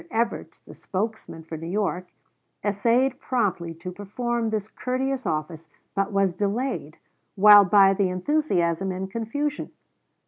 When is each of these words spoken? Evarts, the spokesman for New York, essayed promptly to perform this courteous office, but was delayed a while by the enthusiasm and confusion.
Evarts, 0.09 0.57
the 0.65 0.73
spokesman 0.73 1.43
for 1.43 1.57
New 1.57 1.67
York, 1.67 2.07
essayed 2.65 3.19
promptly 3.19 3.71
to 3.75 3.91
perform 3.91 4.49
this 4.49 4.67
courteous 4.67 5.27
office, 5.27 5.67
but 5.93 6.11
was 6.11 6.33
delayed 6.33 6.95
a 6.95 7.39
while 7.39 7.65
by 7.65 7.93
the 7.93 8.09
enthusiasm 8.09 8.91
and 8.91 9.11
confusion. 9.11 9.71